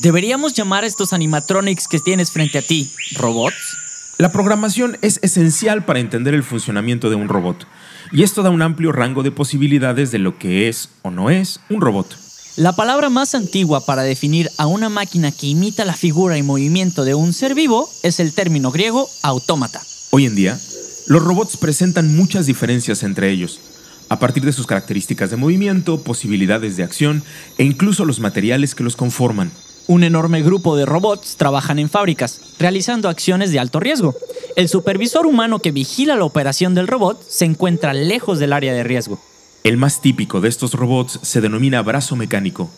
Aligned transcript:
¿Deberíamos 0.00 0.54
llamar 0.54 0.84
a 0.84 0.86
estos 0.86 1.12
animatronics 1.12 1.86
que 1.86 1.98
tienes 1.98 2.30
frente 2.30 2.58
a 2.58 2.62
ti 2.62 2.90
robots? 3.16 3.76
La 4.18 4.32
programación 4.32 4.96
es 5.02 5.18
esencial 5.22 5.84
para 5.84 6.00
entender 6.00 6.34
el 6.34 6.42
funcionamiento 6.42 7.10
de 7.10 7.16
un 7.16 7.28
robot, 7.28 7.66
y 8.10 8.22
esto 8.22 8.42
da 8.42 8.50
un 8.50 8.62
amplio 8.62 8.92
rango 8.92 9.22
de 9.22 9.30
posibilidades 9.30 10.10
de 10.10 10.18
lo 10.18 10.38
que 10.38 10.68
es 10.68 10.88
o 11.02 11.10
no 11.10 11.30
es 11.30 11.60
un 11.68 11.80
robot. 11.80 12.16
La 12.56 12.74
palabra 12.74 13.10
más 13.10 13.34
antigua 13.34 13.84
para 13.84 14.02
definir 14.02 14.50
a 14.58 14.66
una 14.66 14.88
máquina 14.88 15.30
que 15.30 15.46
imita 15.46 15.84
la 15.84 15.94
figura 15.94 16.36
y 16.36 16.42
movimiento 16.42 17.04
de 17.04 17.14
un 17.14 17.32
ser 17.32 17.54
vivo 17.54 17.88
es 18.02 18.20
el 18.20 18.34
término 18.34 18.70
griego 18.70 19.08
autómata. 19.22 19.80
Hoy 20.10 20.26
en 20.26 20.34
día, 20.34 20.58
los 21.06 21.22
robots 21.22 21.56
presentan 21.56 22.14
muchas 22.16 22.46
diferencias 22.46 23.02
entre 23.02 23.30
ellos, 23.30 23.60
a 24.08 24.18
partir 24.18 24.44
de 24.44 24.52
sus 24.52 24.66
características 24.66 25.30
de 25.30 25.36
movimiento, 25.36 26.02
posibilidades 26.02 26.76
de 26.76 26.82
acción 26.82 27.22
e 27.58 27.64
incluso 27.64 28.04
los 28.04 28.20
materiales 28.20 28.74
que 28.74 28.84
los 28.84 28.96
conforman. 28.96 29.50
Un 29.92 30.04
enorme 30.04 30.40
grupo 30.40 30.74
de 30.74 30.86
robots 30.86 31.36
trabajan 31.36 31.78
en 31.78 31.90
fábricas, 31.90 32.40
realizando 32.58 33.10
acciones 33.10 33.52
de 33.52 33.58
alto 33.58 33.78
riesgo. 33.78 34.14
El 34.56 34.70
supervisor 34.70 35.26
humano 35.26 35.58
que 35.58 35.70
vigila 35.70 36.16
la 36.16 36.24
operación 36.24 36.74
del 36.74 36.88
robot 36.88 37.22
se 37.28 37.44
encuentra 37.44 37.92
lejos 37.92 38.38
del 38.38 38.54
área 38.54 38.72
de 38.72 38.84
riesgo. 38.84 39.20
El 39.64 39.76
más 39.76 40.00
típico 40.00 40.40
de 40.40 40.48
estos 40.48 40.72
robots 40.72 41.18
se 41.20 41.42
denomina 41.42 41.82
brazo 41.82 42.16
mecánico. 42.16 42.70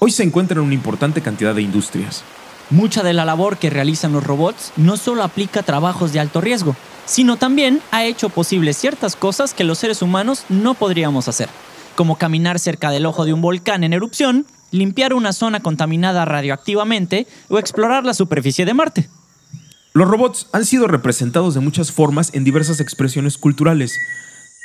Hoy 0.00 0.10
se 0.10 0.22
encuentra 0.22 0.58
en 0.58 0.66
una 0.66 0.74
importante 0.74 1.22
cantidad 1.22 1.54
de 1.54 1.62
industrias. 1.62 2.24
Mucha 2.68 3.02
de 3.02 3.14
la 3.14 3.24
labor 3.24 3.56
que 3.56 3.70
realizan 3.70 4.12
los 4.12 4.22
robots 4.22 4.74
no 4.76 4.98
solo 4.98 5.22
aplica 5.22 5.62
trabajos 5.62 6.12
de 6.12 6.20
alto 6.20 6.42
riesgo, 6.42 6.76
sino 7.06 7.38
también 7.38 7.80
ha 7.90 8.04
hecho 8.04 8.28
posible 8.28 8.74
ciertas 8.74 9.16
cosas 9.16 9.54
que 9.54 9.64
los 9.64 9.78
seres 9.78 10.02
humanos 10.02 10.44
no 10.50 10.74
podríamos 10.74 11.26
hacer, 11.26 11.48
como 11.96 12.18
caminar 12.18 12.58
cerca 12.58 12.90
del 12.90 13.06
ojo 13.06 13.24
de 13.24 13.32
un 13.32 13.40
volcán 13.40 13.82
en 13.82 13.94
erupción, 13.94 14.44
limpiar 14.70 15.14
una 15.14 15.32
zona 15.32 15.60
contaminada 15.60 16.24
radioactivamente 16.24 17.26
o 17.48 17.58
explorar 17.58 18.04
la 18.04 18.14
superficie 18.14 18.64
de 18.64 18.74
Marte. 18.74 19.08
Los 19.92 20.08
robots 20.08 20.46
han 20.52 20.64
sido 20.64 20.86
representados 20.86 21.54
de 21.54 21.60
muchas 21.60 21.90
formas 21.90 22.30
en 22.32 22.44
diversas 22.44 22.80
expresiones 22.80 23.38
culturales, 23.38 23.98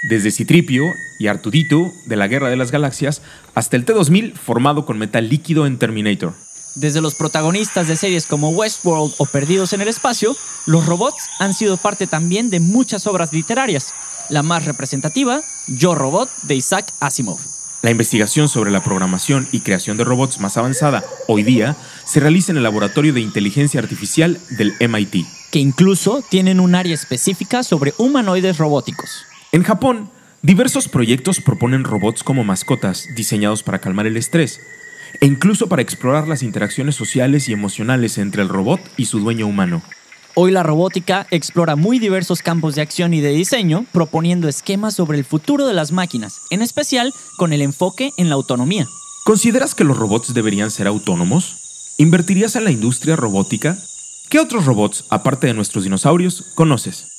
desde 0.09 0.31
Citripio 0.31 0.83
y 1.19 1.27
Artudito 1.27 1.91
de 2.05 2.15
la 2.15 2.27
Guerra 2.27 2.49
de 2.49 2.57
las 2.57 2.71
Galaxias 2.71 3.21
hasta 3.55 3.75
el 3.75 3.85
T-2000 3.85 4.35
formado 4.35 4.85
con 4.85 4.99
metal 4.99 5.27
líquido 5.27 5.65
en 5.65 5.79
Terminator. 5.79 6.33
Desde 6.75 7.01
los 7.01 7.15
protagonistas 7.15 7.87
de 7.87 7.95
series 7.95 8.27
como 8.27 8.49
Westworld 8.49 9.15
o 9.17 9.25
Perdidos 9.25 9.73
en 9.73 9.81
el 9.81 9.87
Espacio, 9.87 10.35
los 10.67 10.85
robots 10.85 11.29
han 11.39 11.53
sido 11.53 11.77
parte 11.77 12.05
también 12.05 12.49
de 12.49 12.59
muchas 12.59 13.07
obras 13.07 13.31
literarias. 13.31 13.93
La 14.29 14.43
más 14.43 14.65
representativa, 14.65 15.41
Yo 15.67 15.95
Robot, 15.95 16.29
de 16.43 16.55
Isaac 16.55 16.91
Asimov. 16.99 17.39
La 17.85 17.91
investigación 17.91 18.49
sobre 18.49 18.71
la 18.71 18.81
programación 18.83 19.47
y 19.51 19.59
creación 19.59 19.95
de 19.95 20.03
robots 20.03 20.39
más 20.39 20.57
avanzada 20.57 21.03
hoy 21.27 21.43
día 21.43 21.75
se 22.03 22.19
realiza 22.19 22.51
en 22.51 22.57
el 22.57 22.63
Laboratorio 22.63 23.13
de 23.13 23.21
Inteligencia 23.21 23.79
Artificial 23.79 24.39
del 24.57 24.73
MIT, 24.79 25.23
que 25.51 25.59
incluso 25.59 26.23
tienen 26.27 26.59
un 26.59 26.73
área 26.73 26.95
específica 26.95 27.61
sobre 27.61 27.93
humanoides 27.99 28.57
robóticos. 28.57 29.27
En 29.51 29.61
Japón, 29.61 30.09
diversos 30.41 30.87
proyectos 30.89 31.41
proponen 31.41 31.83
robots 31.83 32.23
como 32.23 32.43
mascotas 32.43 33.05
diseñados 33.15 33.61
para 33.61 33.77
calmar 33.77 34.07
el 34.07 34.17
estrés 34.17 34.61
e 35.21 35.27
incluso 35.27 35.69
para 35.69 35.83
explorar 35.83 36.27
las 36.27 36.41
interacciones 36.41 36.95
sociales 36.95 37.47
y 37.49 37.53
emocionales 37.53 38.17
entre 38.17 38.41
el 38.41 38.49
robot 38.49 38.81
y 38.97 39.05
su 39.05 39.19
dueño 39.19 39.45
humano. 39.45 39.83
Hoy 40.37 40.51
la 40.51 40.63
robótica 40.63 41.27
explora 41.31 41.77
muy 41.77 41.97
diversos 41.97 42.41
campos 42.41 42.75
de 42.75 42.81
acción 42.81 43.13
y 43.13 43.21
de 43.21 43.29
diseño, 43.29 43.85
proponiendo 43.93 44.49
esquemas 44.49 44.93
sobre 44.93 45.17
el 45.17 45.23
futuro 45.23 45.65
de 45.65 45.73
las 45.73 45.93
máquinas, 45.93 46.41
en 46.49 46.61
especial 46.61 47.13
con 47.37 47.53
el 47.53 47.61
enfoque 47.61 48.11
en 48.17 48.27
la 48.27 48.35
autonomía. 48.35 48.85
¿Consideras 49.23 49.75
que 49.75 49.85
los 49.85 49.97
robots 49.97 50.33
deberían 50.33 50.71
ser 50.71 50.87
autónomos? 50.87 51.93
¿Invertirías 51.97 52.57
en 52.57 52.65
la 52.65 52.71
industria 52.71 53.15
robótica? 53.15 53.77
¿Qué 54.29 54.39
otros 54.39 54.65
robots, 54.65 55.05
aparte 55.09 55.47
de 55.47 55.53
nuestros 55.53 55.85
dinosaurios, 55.85 56.43
conoces? 56.53 57.14